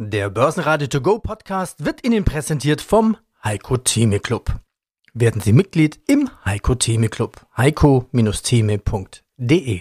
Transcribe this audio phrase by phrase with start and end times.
[0.00, 4.54] Der Börsenradio To Go Podcast wird Ihnen präsentiert vom Heiko Theme Club.
[5.12, 7.44] Werden Sie Mitglied im Heiko Theme Club.
[7.56, 9.80] heiko-theme.de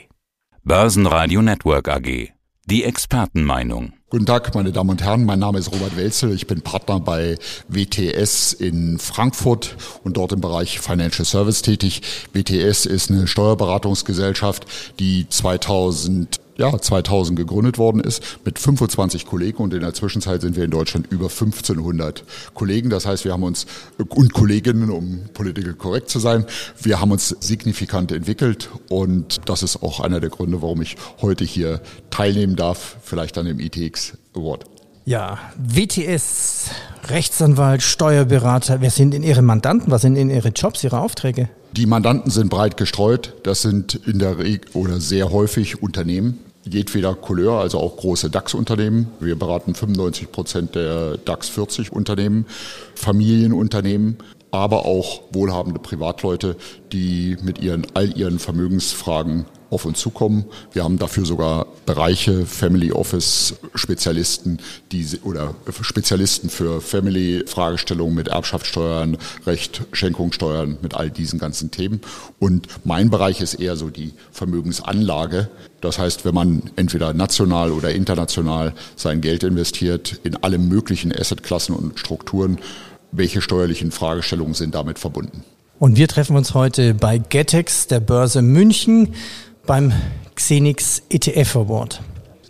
[0.64, 2.30] Börsenradio Network AG.
[2.66, 3.94] Die Expertenmeinung.
[4.10, 5.24] Guten Tag, meine Damen und Herren.
[5.24, 6.34] Mein Name ist Robert Welzel.
[6.34, 7.38] Ich bin Partner bei
[7.68, 12.02] WTS in Frankfurt und dort im Bereich Financial Service tätig.
[12.34, 14.66] WTS ist eine Steuerberatungsgesellschaft,
[14.98, 20.56] die 2000 ja, 2000 gegründet worden ist mit 25 Kollegen und in der Zwischenzeit sind
[20.56, 22.24] wir in Deutschland über 1500
[22.54, 22.90] Kollegen.
[22.90, 26.46] Das heißt, wir haben uns und Kolleginnen, um political korrekt zu sein,
[26.82, 31.44] wir haben uns signifikant entwickelt und das ist auch einer der Gründe, warum ich heute
[31.46, 34.66] hier teilnehmen darf, vielleicht an dem ITX Award.
[35.06, 36.72] Ja, WTS,
[37.08, 39.90] Rechtsanwalt, Steuerberater, wer sind denn Ihre Mandanten?
[39.90, 41.48] Was sind denn Ihre Jobs, Ihre Aufträge?
[41.72, 43.34] Die Mandanten sind breit gestreut.
[43.44, 46.40] Das sind in der Regel oder sehr häufig Unternehmen
[46.74, 49.08] jedweder Couleur, also auch große DAX-Unternehmen.
[49.20, 52.46] Wir beraten 95 Prozent der DAX 40 Unternehmen,
[52.96, 54.18] Familienunternehmen,
[54.52, 56.56] aber auch wohlhabende Privatleute,
[56.92, 60.46] die mit ihren, all ihren Vermögensfragen auf uns zukommen.
[60.72, 64.60] Wir haben dafür sogar Bereiche, Family Office Spezialisten,
[64.92, 72.02] die oder Spezialisten für Family Fragestellungen mit Erbschaftssteuern, Recht, Schenkungssteuern, mit all diesen ganzen Themen.
[72.40, 75.50] Und mein Bereich ist eher so die Vermögensanlage.
[75.82, 81.76] Das heißt, wenn man entweder national oder international sein Geld investiert in alle möglichen Assetklassen
[81.76, 82.58] und Strukturen,
[83.12, 85.44] welche steuerlichen Fragestellungen sind damit verbunden?
[85.80, 89.14] Und wir treffen uns heute bei Getex, der Börse München
[89.68, 89.94] beim
[90.36, 92.02] Xenix ETF Award.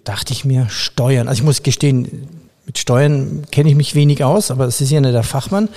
[0.06, 1.28] Dachte ich mir, Steuern.
[1.28, 2.30] Also ich muss gestehen,
[2.66, 5.68] mit Steuern kenne ich mich wenig aus, aber es ist ja nicht der Fachmann.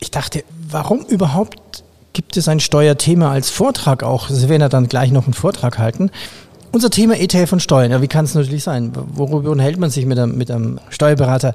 [0.00, 4.28] Ich dachte, warum überhaupt gibt es ein Steuerthema als Vortrag auch?
[4.28, 6.10] Sie werden ja dann gleich noch einen Vortrag halten.
[6.72, 7.90] Unser Thema ETF und Steuern.
[7.90, 8.92] Ja, wie kann es natürlich sein?
[8.94, 11.52] Worüber unterhält man sich mit einem, mit einem Steuerberater?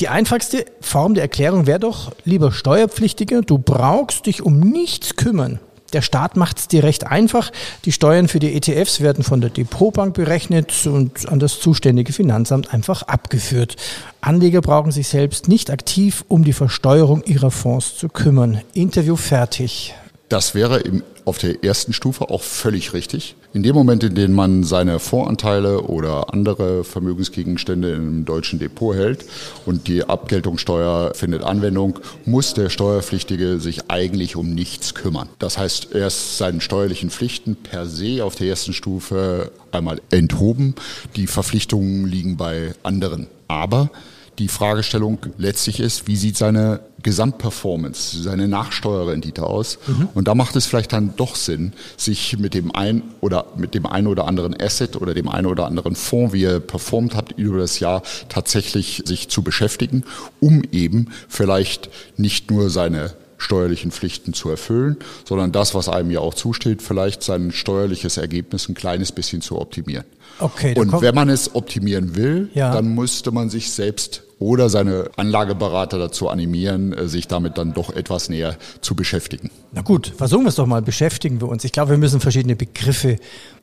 [0.00, 5.60] Die einfachste Form der Erklärung wäre doch, lieber Steuerpflichtiger, du brauchst dich um nichts kümmern.
[5.92, 7.50] Der Staat macht es dir recht einfach.
[7.84, 12.72] Die Steuern für die ETFs werden von der Depotbank berechnet und an das zuständige Finanzamt
[12.72, 13.76] einfach abgeführt.
[14.20, 18.60] Anleger brauchen sich selbst nicht aktiv um die Versteuerung ihrer Fonds zu kümmern.
[18.74, 19.94] Interview fertig.
[20.28, 23.34] Das wäre im auf der ersten Stufe auch völlig richtig.
[23.52, 29.24] In dem Moment, in dem man seine Voranteile oder andere Vermögensgegenstände im deutschen Depot hält
[29.66, 35.28] und die Abgeltungssteuer findet Anwendung, muss der Steuerpflichtige sich eigentlich um nichts kümmern.
[35.40, 40.76] Das heißt, er ist seinen steuerlichen Pflichten per se auf der ersten Stufe einmal enthoben.
[41.16, 43.26] Die Verpflichtungen liegen bei anderen.
[43.48, 43.90] Aber
[44.38, 49.78] die Fragestellung letztlich ist, wie sieht seine Gesamtperformance, seine Nachsteuerrendite aus?
[49.86, 50.08] Mhm.
[50.12, 53.86] Und da macht es vielleicht dann doch Sinn, sich mit dem ein oder mit dem
[53.86, 57.58] einen oder anderen Asset oder dem einen oder anderen Fonds, wie er performt hat über
[57.58, 60.02] das Jahr, tatsächlich sich zu beschäftigen,
[60.40, 64.96] um eben vielleicht nicht nur seine steuerlichen Pflichten zu erfüllen,
[65.28, 69.60] sondern das, was einem ja auch zusteht, vielleicht sein steuerliches Ergebnis ein kleines bisschen zu
[69.60, 70.06] optimieren.
[70.40, 72.72] Okay, und wenn man es optimieren will, ja.
[72.72, 77.90] dann müsste man sich selbst oder seine Anlageberater dazu animieren, äh, sich damit dann doch
[77.90, 79.50] etwas näher zu beschäftigen.
[79.72, 81.64] Na gut, versuchen wir es doch mal, beschäftigen wir uns.
[81.64, 83.16] Ich glaube, wir müssen verschiedene Begriffe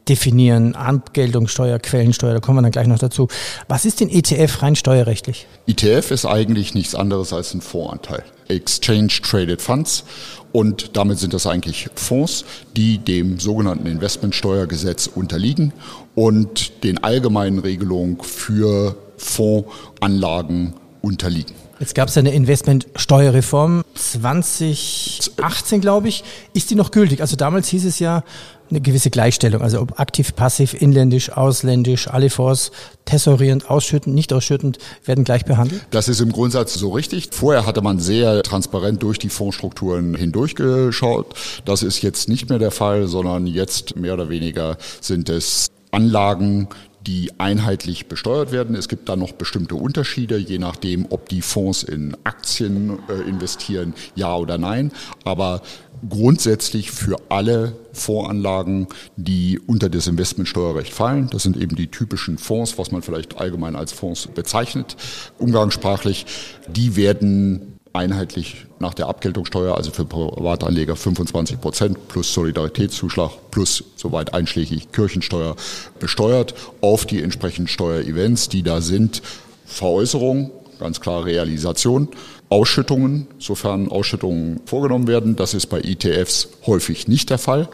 [0.09, 3.27] definieren, Abgeltungssteuer, Quellensteuer, da kommen wir dann gleich noch dazu.
[3.67, 5.47] Was ist denn ETF rein steuerrechtlich?
[5.67, 8.23] ETF ist eigentlich nichts anderes als ein Fondsanteil.
[8.49, 10.03] Exchange Traded Funds
[10.51, 12.43] und damit sind das eigentlich Fonds,
[12.75, 15.71] die dem sogenannten Investmentsteuergesetz unterliegen
[16.15, 21.55] und den allgemeinen Regelungen für Fondsanlagen unterliegen.
[21.79, 26.23] Jetzt gab es eine Investmentsteuerreform 2018, glaube ich.
[26.53, 27.19] Ist die noch gültig?
[27.19, 28.23] Also damals hieß es ja
[28.69, 32.71] eine gewisse Gleichstellung, also ob aktiv, passiv, inländisch, ausländisch, alle Fonds
[33.05, 35.85] tessorierend, ausschüttend, nicht ausschüttend werden gleich behandelt?
[35.91, 37.29] Das ist im Grundsatz so richtig.
[37.31, 41.35] Vorher hatte man sehr transparent durch die Fondsstrukturen hindurchgeschaut.
[41.65, 46.69] Das ist jetzt nicht mehr der Fall, sondern jetzt mehr oder weniger sind es Anlagen,
[47.05, 48.75] die einheitlich besteuert werden.
[48.75, 53.93] Es gibt da noch bestimmte Unterschiede, je nachdem, ob die Fonds in Aktien äh, investieren,
[54.15, 54.91] ja oder nein.
[55.25, 55.61] Aber
[56.09, 62.77] grundsätzlich für alle Fondsanlagen, die unter das Investmentsteuerrecht fallen, das sind eben die typischen Fonds,
[62.77, 64.95] was man vielleicht allgemein als Fonds bezeichnet,
[65.37, 66.25] umgangssprachlich,
[66.67, 74.33] die werden einheitlich nach der Abgeltungssteuer, also für Privatanleger 25 Prozent plus Solidaritätszuschlag plus soweit
[74.33, 75.55] einschlägig Kirchensteuer
[75.99, 79.21] besteuert auf die entsprechenden Steuerevents, die da sind.
[79.65, 82.09] Veräußerung, ganz klar Realisation,
[82.49, 85.35] Ausschüttungen, sofern Ausschüttungen vorgenommen werden.
[85.35, 87.69] Das ist bei ETFs häufig nicht der Fall.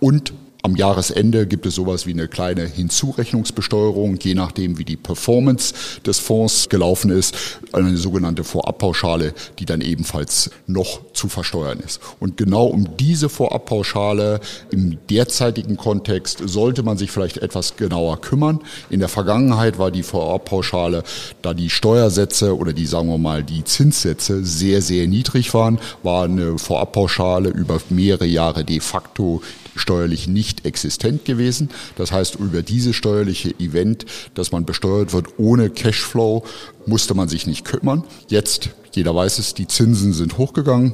[0.00, 5.72] Und Am Jahresende gibt es sowas wie eine kleine Hinzurechnungsbesteuerung, je nachdem wie die Performance
[6.04, 7.34] des Fonds gelaufen ist,
[7.72, 12.00] eine sogenannte Vorabpauschale, die dann ebenfalls noch zu versteuern ist.
[12.18, 14.40] Und genau um diese Vorabpauschale
[14.70, 18.60] im derzeitigen Kontext sollte man sich vielleicht etwas genauer kümmern.
[18.90, 21.04] In der Vergangenheit war die Vorabpauschale,
[21.40, 26.24] da die Steuersätze oder die, sagen wir mal, die Zinssätze sehr, sehr niedrig waren, war
[26.24, 29.40] eine Vorabpauschale über mehrere Jahre de facto
[29.80, 31.70] steuerlich nicht existent gewesen.
[31.96, 36.44] Das heißt, über diese steuerliche Event, dass man besteuert wird ohne Cashflow,
[36.86, 38.04] musste man sich nicht kümmern.
[38.28, 40.92] Jetzt, jeder weiß es, die Zinsen sind hochgegangen.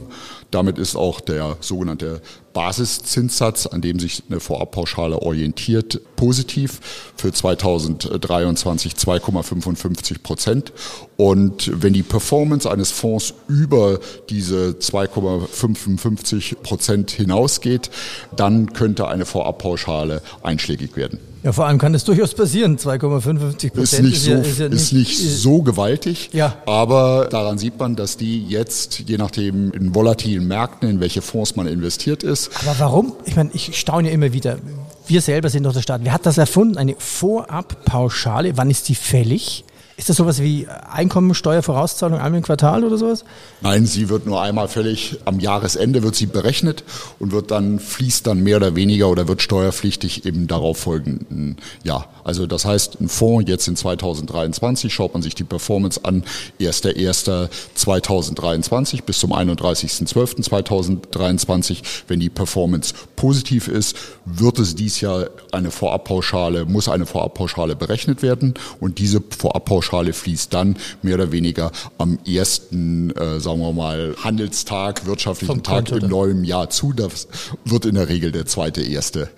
[0.50, 2.20] Damit ist auch der sogenannte
[2.52, 6.80] Basiszinssatz, an dem sich eine Vorabpauschale orientiert, positiv
[7.14, 10.72] für 2023 2,55 Prozent.
[11.18, 14.00] Und wenn die Performance eines Fonds über
[14.30, 17.90] diese 2,55 Prozent hinausgeht,
[18.34, 21.18] dann könnte eine Vorabpauschale einschlägig werden.
[21.46, 22.76] Ja, vor allem kann es durchaus passieren.
[22.76, 26.30] 2,55 Prozent ist nicht, so, ja, ist, ja nicht, ist nicht so gewaltig.
[26.32, 26.56] Ja.
[26.66, 31.56] Aber daran sieht man, dass die jetzt, je nachdem in volatilen Märkten, in welche Fonds
[31.56, 32.50] man investiert ist.
[32.62, 33.12] Aber warum?
[33.24, 34.58] Ich meine, ich staune immer wieder.
[35.06, 36.00] Wir selber sind doch der Staat.
[36.04, 36.76] Wer hat das erfunden?
[36.76, 38.56] Eine Vorabpauschale.
[38.56, 39.64] Wann ist die fällig?
[39.98, 43.24] Ist das sowas wie Einkommensteuervorauszahlung einmal im Quartal oder sowas?
[43.62, 45.16] Nein, sie wird nur einmal fällig.
[45.24, 46.84] Am Jahresende wird sie berechnet
[47.18, 52.10] und wird dann, fließt dann mehr oder weniger oder wird steuerpflichtig im darauffolgenden Jahr.
[52.24, 56.24] Also das heißt, ein Fonds jetzt in 2023, schaut man sich die Performance an,
[56.60, 61.78] 1.1.2023 bis zum 31.12.2023.
[62.06, 63.96] Wenn die Performance positiv ist,
[64.26, 70.12] wird es dies Jahr eine Vorabpauschale, muss eine Vorabpauschale berechnet werden und diese Vorabpauschale Pauschale
[70.12, 76.08] fließt dann mehr oder weniger am ersten, äh, sagen wir mal, Handelstag, wirtschaftlichen Tag im
[76.08, 76.92] neuen Jahr zu.
[76.92, 77.28] Das
[77.64, 79.28] wird in der Regel der zweite, erste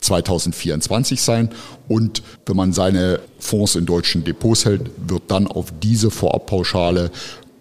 [0.00, 1.50] 2024 sein.
[1.88, 7.10] Und wenn man seine Fonds in deutschen Depots hält, wird dann auf diese Vorabpauschale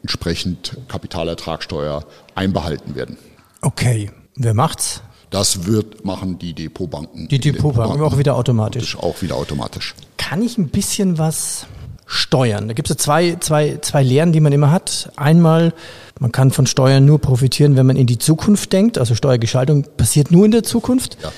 [0.01, 3.17] entsprechend Kapitalertragssteuer einbehalten werden.
[3.61, 5.03] Okay, wer macht's?
[5.29, 7.27] Das wird machen die Depotbanken.
[7.27, 8.97] Die Depotbanken auch wieder automatisch.
[8.97, 9.93] Auch wieder automatisch.
[10.17, 11.67] Kann ich ein bisschen was
[12.13, 12.67] Steuern.
[12.67, 15.13] Da gibt es zwei, zwei, zwei Lehren, die man immer hat.
[15.15, 15.73] Einmal,
[16.19, 18.97] man kann von Steuern nur profitieren, wenn man in die Zukunft denkt.
[18.97, 21.17] Also Steuergestaltung passiert nur in der Zukunft.
[21.23, 21.31] Ja.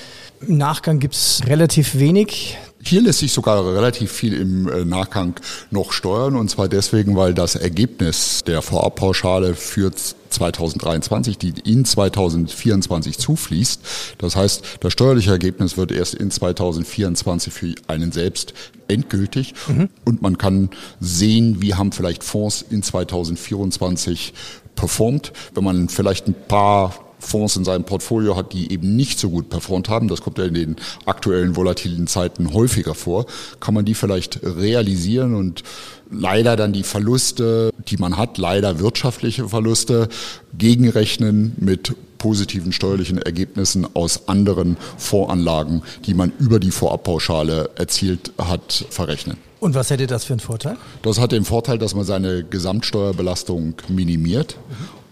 [0.48, 2.58] Im Nachgang gibt es relativ wenig.
[2.86, 5.34] Hier lässt sich sogar relativ viel im äh, Nachgang
[5.70, 13.16] noch steuern und zwar deswegen, weil das Ergebnis der Vorabpauschale für 2023, die in 2024
[13.18, 13.80] zufließt.
[14.18, 18.52] Das heißt, das steuerliche Ergebnis wird erst in 2024 für einen selbst
[18.88, 19.88] endgültig mhm.
[20.04, 20.68] und man kann
[21.00, 24.34] sehen, wie haben vielleicht Fonds in 2024
[24.74, 25.32] performt.
[25.54, 29.48] Wenn man vielleicht ein paar Fonds in seinem Portfolio hat, die eben nicht so gut
[29.48, 30.76] performt haben, das kommt ja in den
[31.06, 33.26] aktuellen volatilen Zeiten häufiger vor,
[33.60, 35.62] kann man die vielleicht realisieren und
[36.10, 40.08] leider dann die Verluste, die man hat, leider wirtschaftliche Verluste,
[40.56, 48.86] gegenrechnen mit positiven steuerlichen Ergebnissen aus anderen Voranlagen, die man über die Vorabpauschale erzielt hat,
[48.88, 49.36] verrechnen.
[49.60, 50.76] Und was hätte das für einen Vorteil?
[51.02, 54.56] Das hat den Vorteil, dass man seine Gesamtsteuerbelastung minimiert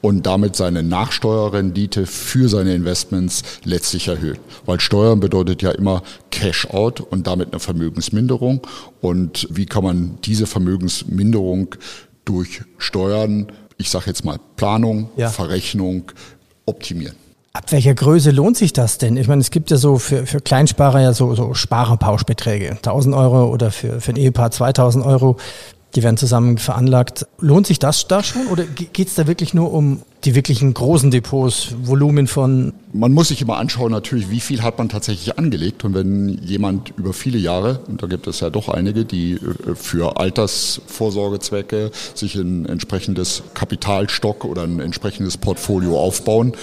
[0.03, 4.41] und damit seine Nachsteuerrendite für seine Investments letztlich erhöht.
[4.67, 8.61] Weil Steuern bedeutet ja immer Cash-out und damit eine Vermögensminderung.
[9.01, 11.77] Und wie kann man diese Vermögensminderung
[12.25, 13.47] durch Steuern,
[13.79, 15.31] ich sage jetzt mal Planung, ja.
[15.31, 16.05] Verrechnung,
[16.67, 17.17] optimieren?
[17.55, 19.17] Ab welcher Größe lohnt sich das denn?
[19.17, 22.71] Ich meine, es gibt ja so für, für Kleinsparer ja so, so Sparerpauschbeträge.
[22.71, 25.37] 1000 Euro oder für, für ein Ehepaar 2000 Euro
[25.95, 27.27] die werden zusammen veranlagt.
[27.39, 31.11] Lohnt sich das da schon oder geht es da wirklich nur um die wirklichen großen
[31.11, 32.73] Depots, Volumen von?
[32.93, 35.85] Man muss sich immer anschauen natürlich, wie viel hat man tatsächlich angelegt.
[35.85, 39.75] Und wenn jemand über viele Jahre, und da gibt es ja doch einige, die äh,
[39.75, 46.55] für Altersvorsorgezwecke sich ein entsprechendes Kapitalstock oder ein entsprechendes Portfolio aufbauen,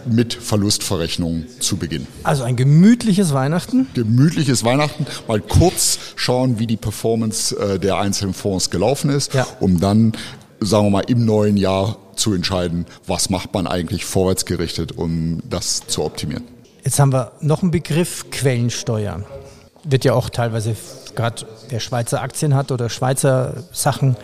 [0.08, 2.08] mit Verlustverrechnung zu beginnen.
[2.24, 3.88] Also ein gemütliches Weihnachten?
[3.94, 9.48] Gemütliches Weihnachten, mal kurz schauen, wie die Performance äh, der einzelnen Fonds gelaufen ist, ja.
[9.60, 10.14] um dann,
[10.60, 15.88] sagen wir mal, im neuen Jahr zu entscheiden, was macht man eigentlich vorwärtsgerichtet, um das
[15.88, 16.44] zu optimieren.
[16.84, 19.24] Jetzt haben wir noch einen Begriff Quellensteuer.
[19.84, 20.76] Wird ja auch teilweise,
[21.16, 24.16] gerade wer Schweizer Aktien hat oder Schweizer Sachen,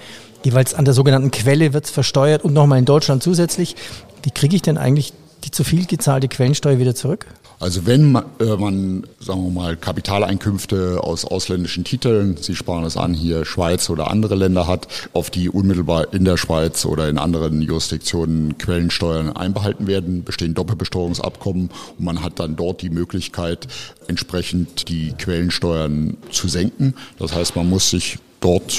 [0.43, 3.75] jeweils an der sogenannten Quelle wird es versteuert und nochmal in Deutschland zusätzlich.
[4.23, 7.25] Wie kriege ich denn eigentlich die zu viel gezahlte Quellensteuer wieder zurück?
[7.61, 12.97] Also wenn man, äh, man, sagen wir mal, Kapitaleinkünfte aus ausländischen Titeln, Sie sparen es
[12.97, 17.19] an, hier Schweiz oder andere Länder hat, auf die unmittelbar in der Schweiz oder in
[17.19, 21.69] anderen Jurisdiktionen Quellensteuern einbehalten werden, bestehen Doppelbesteuerungsabkommen
[21.99, 23.67] und man hat dann dort die Möglichkeit,
[24.07, 26.95] entsprechend die Quellensteuern zu senken.
[27.19, 28.75] Das heißt, man muss sich dort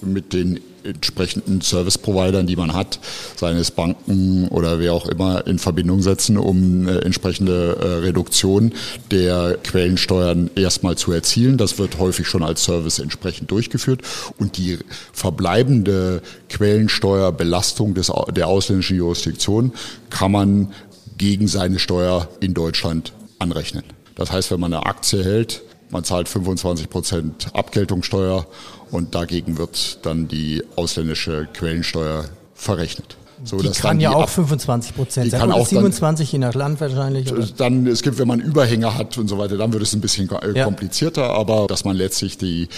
[0.00, 2.98] mit den entsprechenden Service-Providern, die man hat,
[3.36, 8.72] seines Banken oder wer auch immer, in Verbindung setzen, um äh, entsprechende äh, Reduktion
[9.10, 11.56] der Quellensteuern erstmal zu erzielen.
[11.56, 14.02] Das wird häufig schon als Service entsprechend durchgeführt.
[14.38, 14.78] Und die
[15.12, 19.72] verbleibende Quellensteuerbelastung des, der ausländischen Jurisdiktion
[20.10, 20.72] kann man
[21.18, 23.84] gegen seine Steuer in Deutschland anrechnen.
[24.14, 28.46] Das heißt, wenn man eine Aktie hält, man zahlt 25 Prozent Abgeltungssteuer
[28.90, 33.16] und dagegen wird dann die ausländische Quellensteuer verrechnet.
[33.44, 35.40] So, die kann ja auch 25 Prozent sein.
[35.40, 37.32] Kann auch 27 dann, je nach Land wahrscheinlich.
[37.32, 37.46] Oder?
[37.56, 40.30] Dann, es gibt, wenn man Überhänge hat und so weiter, dann wird es ein bisschen
[40.30, 40.64] äh, ja.
[40.64, 42.68] komplizierter, aber dass man letztlich die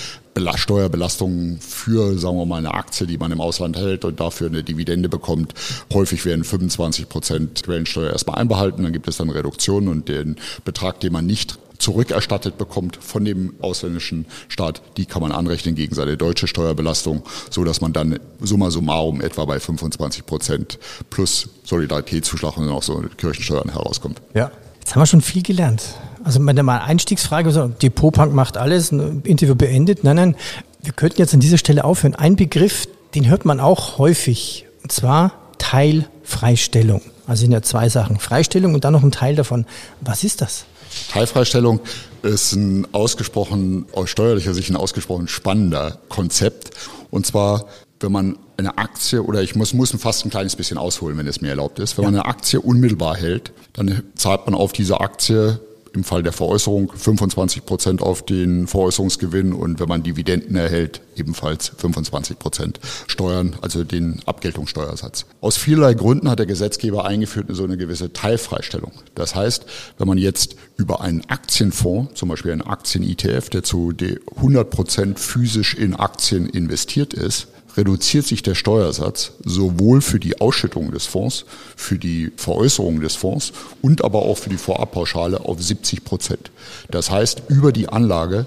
[0.57, 4.63] Steuerbelastung für, sagen wir mal, eine Aktie, die man im Ausland hält und dafür eine
[4.63, 5.53] Dividende bekommt,
[5.93, 10.99] häufig werden 25 Prozent Quellensteuer erstmal einbehalten, dann gibt es dann Reduktionen und den Betrag,
[11.01, 16.17] den man nicht zurückerstattet bekommt von dem ausländischen Staat, die kann man anrechnen gegen seine
[16.17, 20.79] deutsche Steuerbelastung, so dass man dann summa summarum etwa bei 25 Prozent
[21.11, 24.21] plus Solidaritätszuschlag und auch so Kirchensteuern herauskommt.
[24.35, 24.51] Ja,
[24.81, 25.83] jetzt haben wir schon viel gelernt.
[26.23, 30.05] Also meine mal Einstiegsfrage, so, Depotbank macht alles, ein Interview beendet.
[30.05, 30.37] Nein, nein,
[30.83, 32.15] wir könnten jetzt an dieser Stelle aufhören.
[32.15, 37.03] Ein Begriff, den hört man auch häufig, und zwar Teilfreistellung.
[37.27, 39.67] Also sind ja zwei Sachen, Freistellung und dann noch ein Teil davon.
[40.01, 40.65] Was ist das?
[41.11, 41.81] Teilfreistellung
[42.23, 46.71] ist ein ausgesprochen, aus steuerlicher Sicht ein ausgesprochen spannender Konzept.
[47.11, 47.67] Und zwar,
[48.01, 51.41] wenn man eine Aktie, oder ich muss, muss fast ein kleines bisschen ausholen, wenn es
[51.41, 52.11] mir erlaubt ist, wenn ja.
[52.11, 55.61] man eine Aktie unmittelbar hält, dann zahlt man auf diese Aktie
[55.95, 61.73] im Fall der Veräußerung 25 Prozent auf den Veräußerungsgewinn und wenn man Dividenden erhält, ebenfalls
[61.77, 65.27] 25 Prozent Steuern, also den Abgeltungssteuersatz.
[65.41, 68.93] Aus vielerlei Gründen hat der Gesetzgeber eingeführt so eine gewisse Teilfreistellung.
[69.15, 69.67] Das heißt,
[69.99, 73.93] wenn man jetzt über einen Aktienfonds, zum Beispiel einen Aktien-ETF, der zu
[74.37, 80.93] 100 Prozent physisch in Aktien investiert ist, reduziert sich der Steuersatz sowohl für die Ausschüttung
[80.93, 81.45] des Fonds,
[81.77, 83.53] für die Veräußerung des Fonds
[83.83, 86.51] und aber auch für die Vorabpauschale auf 70 Prozent.
[86.91, 88.47] Das heißt, über die Anlage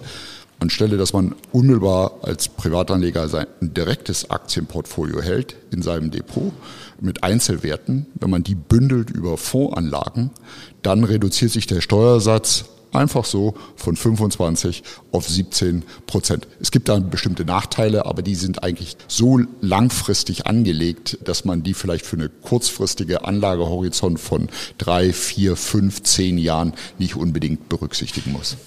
[0.59, 6.51] Anstelle, dass man unmittelbar als Privatanleger sein direktes Aktienportfolio hält in seinem Depot
[6.99, 10.31] mit Einzelwerten, wenn man die bündelt über Fondsanlagen,
[10.81, 16.47] dann reduziert sich der Steuersatz Einfach so von 25 auf 17 Prozent.
[16.59, 21.73] Es gibt da bestimmte Nachteile, aber die sind eigentlich so langfristig angelegt, dass man die
[21.73, 28.57] vielleicht für eine kurzfristige Anlagehorizont von drei, vier, fünf, zehn Jahren nicht unbedingt berücksichtigen muss.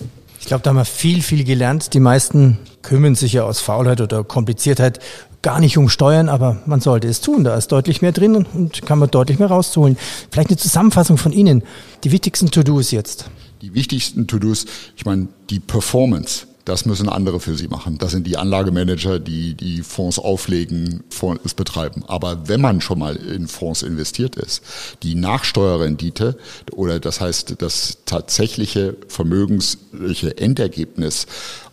[0.40, 1.92] Ich glaube, da haben wir viel, viel gelernt.
[1.92, 4.98] Die meisten kümmern sich ja aus Faulheit oder Kompliziertheit
[5.42, 7.44] gar nicht um Steuern, aber man sollte es tun.
[7.44, 9.96] Da ist deutlich mehr drin und kann man deutlich mehr rausholen.
[10.30, 11.62] Vielleicht eine Zusammenfassung von Ihnen.
[12.04, 13.26] Die wichtigsten To-Dos jetzt
[13.62, 17.98] die wichtigsten To-Dos, ich meine, die Performance, das müssen andere für Sie machen.
[17.98, 22.04] Das sind die Anlagemanager, die die Fonds auflegen, Fonds betreiben.
[22.06, 24.62] Aber wenn man schon mal in Fonds investiert ist,
[25.02, 26.36] die Nachsteuerrendite
[26.72, 31.26] oder das heißt das tatsächliche vermögensliche Endergebnis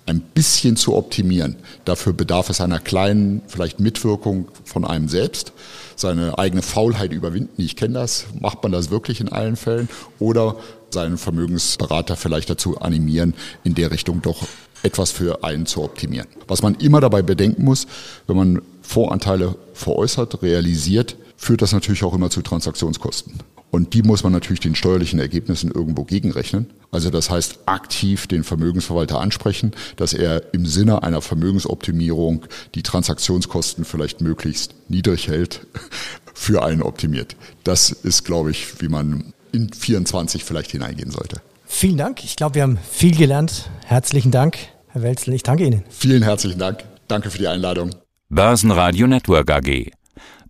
[0.08, 1.58] ein bisschen zu optimieren.
[1.86, 5.52] Dafür bedarf es einer kleinen, vielleicht Mitwirkung von einem selbst,
[5.98, 7.62] seine eigene Faulheit überwinden.
[7.62, 8.26] Ich kenne das.
[8.40, 9.90] Macht man das wirklich in allen Fällen?
[10.20, 10.56] Oder
[10.90, 14.48] seinen Vermögensberater vielleicht dazu animieren, in der Richtung doch
[14.84, 16.28] etwas für einen zu optimieren.
[16.48, 17.88] Was man immer dabei bedenken muss,
[18.28, 23.40] wenn man Voranteile veräußert, realisiert, führt das natürlich auch immer zu Transaktionskosten.
[23.70, 26.68] Und die muss man natürlich den steuerlichen Ergebnissen irgendwo gegenrechnen.
[26.90, 33.84] Also das heißt, aktiv den Vermögensverwalter ansprechen, dass er im Sinne einer Vermögensoptimierung die Transaktionskosten
[33.84, 35.68] vielleicht möglichst niedrig hält,
[36.34, 37.36] für einen optimiert.
[37.66, 41.42] Das ist, glaube ich, wie man in 24 vielleicht hineingehen sollte.
[41.66, 42.24] Vielen Dank.
[42.24, 43.70] Ich glaube, wir haben viel gelernt.
[43.86, 45.34] Herzlichen Dank, Herr Welzel.
[45.34, 45.84] Ich danke Ihnen.
[45.90, 46.84] Vielen herzlichen Dank.
[47.08, 47.92] Danke für die Einladung.
[48.30, 49.92] Börsenradio Network AG.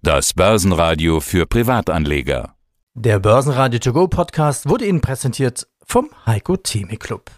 [0.01, 2.55] Das Börsenradio für Privatanleger.
[2.93, 7.29] Der Börsenradio To Go Podcast wurde Ihnen präsentiert vom Heiko Theme Club.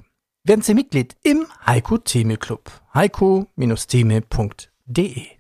[0.44, 2.72] Werden Sie Mitglied im Heiko Theme Club.
[2.94, 5.39] heiko-theme.de